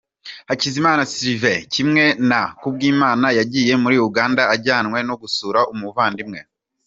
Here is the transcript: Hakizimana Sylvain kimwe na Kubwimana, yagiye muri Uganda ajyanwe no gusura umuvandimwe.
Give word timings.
Hakizimana 0.49 1.01
Sylvain 1.13 1.65
kimwe 1.73 2.03
na 2.29 2.41
Kubwimana, 2.59 3.27
yagiye 3.39 3.73
muri 3.83 3.95
Uganda 4.07 4.41
ajyanwe 4.55 4.99
no 5.07 5.15
gusura 5.21 5.59
umuvandimwe. 5.73 6.39